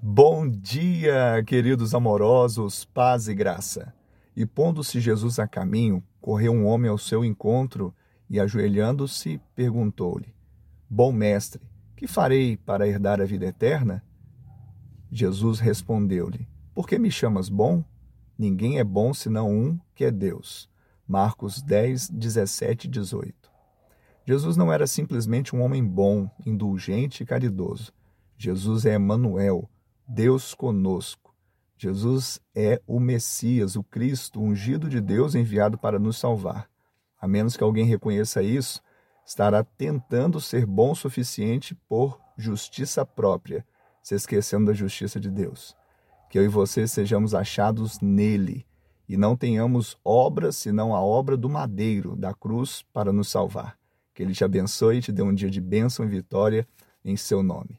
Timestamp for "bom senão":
18.84-19.50